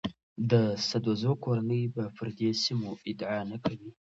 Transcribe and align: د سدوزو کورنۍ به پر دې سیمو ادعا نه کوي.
د 0.51 0.53
سدوزو 0.87 1.31
کورنۍ 1.45 1.83
به 1.95 2.03
پر 2.15 2.27
دې 2.39 2.51
سیمو 2.63 2.91
ادعا 3.09 3.39
نه 3.51 3.57
کوي. 3.65 3.91